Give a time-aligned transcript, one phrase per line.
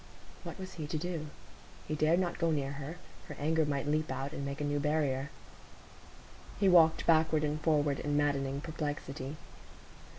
[0.43, 1.27] What was he to do?
[1.87, 2.95] He dared not go near her;
[3.27, 5.29] her anger might leap out, and make a new barrier.
[6.59, 9.35] He walked backward and forward in maddening perplexity.